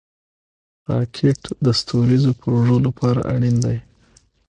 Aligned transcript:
راکټ 0.89 1.41
د 1.65 1.67
ستوریزو 1.79 2.31
پروژو 2.41 2.77
لپاره 2.87 3.19
اړین 3.33 3.55
دی 3.65 3.77